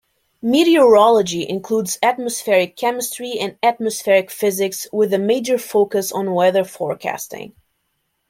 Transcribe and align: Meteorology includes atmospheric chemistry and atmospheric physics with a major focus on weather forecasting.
Meteorology 0.41 1.47
includes 1.47 1.99
atmospheric 2.01 2.75
chemistry 2.75 3.37
and 3.39 3.55
atmospheric 3.61 4.31
physics 4.31 4.87
with 4.91 5.13
a 5.13 5.19
major 5.19 5.59
focus 5.59 6.11
on 6.11 6.33
weather 6.33 6.63
forecasting. 6.63 7.53